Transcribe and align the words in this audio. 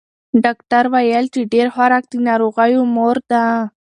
ډاکتر 0.43 0.83
ویل 0.93 1.25
چې 1.33 1.41
ډېر 1.53 1.67
خوراک 1.73 2.03
د 2.09 2.13
ناروغیو 2.27 2.81
مور 2.95 3.17
ده. 3.31 3.43